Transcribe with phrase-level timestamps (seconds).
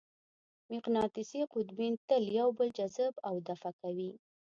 [0.71, 4.11] مقناطیسي قطبین تل یو بل جذب او دفع کوي.